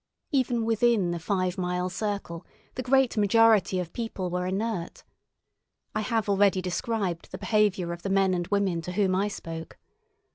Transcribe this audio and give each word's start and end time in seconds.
Even 0.31 0.65
within 0.65 1.11
the 1.11 1.19
five 1.19 1.59
mile 1.59 1.87
circle 1.87 2.43
the 2.73 2.81
great 2.81 3.17
majority 3.17 3.77
of 3.79 3.93
people 3.93 4.31
were 4.31 4.47
inert. 4.47 5.03
I 5.93 6.01
have 6.01 6.27
already 6.27 6.59
described 6.59 7.29
the 7.31 7.37
behaviour 7.37 7.93
of 7.93 8.01
the 8.01 8.09
men 8.09 8.33
and 8.33 8.47
women 8.47 8.81
to 8.81 8.93
whom 8.93 9.13
I 9.13 9.27
spoke. 9.27 9.77